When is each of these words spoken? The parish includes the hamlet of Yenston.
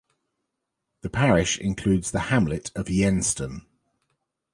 The 1.01 1.11
parish 1.11 1.59
includes 1.59 2.09
the 2.09 2.21
hamlet 2.31 2.71
of 2.75 2.87
Yenston. 2.87 3.67